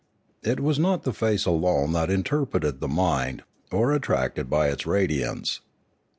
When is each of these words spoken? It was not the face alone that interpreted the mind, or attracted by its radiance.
It 0.41 0.59
was 0.59 0.79
not 0.79 1.03
the 1.03 1.13
face 1.13 1.45
alone 1.45 1.91
that 1.93 2.09
interpreted 2.09 2.79
the 2.79 2.87
mind, 2.87 3.43
or 3.71 3.93
attracted 3.93 4.49
by 4.49 4.69
its 4.69 4.87
radiance. 4.87 5.61